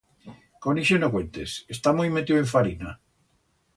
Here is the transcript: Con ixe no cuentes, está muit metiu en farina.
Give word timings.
Con 0.65 0.79
ixe 0.83 0.97
no 1.03 1.09
cuentes, 1.15 1.57
está 1.75 1.93
muit 1.99 2.17
metiu 2.17 2.41
en 2.41 2.49
farina. 2.55 2.99